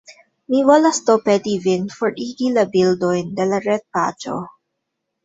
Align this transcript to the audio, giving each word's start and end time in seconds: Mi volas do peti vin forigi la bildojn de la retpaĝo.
Mi 0.51 0.59
volas 0.69 0.99
do 1.09 1.15
peti 1.27 1.53
vin 1.65 1.85
forigi 1.99 2.49
la 2.55 2.63
bildojn 2.77 3.29
de 3.41 3.47
la 3.51 3.61
retpaĝo. 3.67 4.35